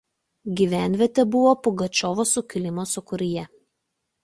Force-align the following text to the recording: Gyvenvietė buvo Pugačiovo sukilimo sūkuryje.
Gyvenvietė 0.61 1.25
buvo 1.35 1.51
Pugačiovo 1.67 2.27
sukilimo 2.33 2.89
sūkuryje. 2.95 3.47